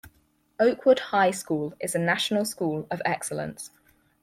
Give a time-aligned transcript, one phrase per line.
[0.59, 3.69] Oakwood High School is a national school of excellence.